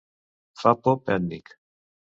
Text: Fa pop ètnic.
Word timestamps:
Fa 0.61 0.71
pop 0.87 1.13
ètnic. 1.19 1.47